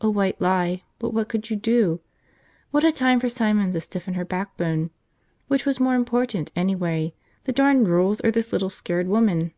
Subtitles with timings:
[0.00, 2.00] A white lie, but what could you do?
[2.70, 4.88] What a time for Simon to stiffen her backbone!
[5.48, 7.12] Which was more important, anyway,
[7.44, 9.52] the darn rules or this little scared woman?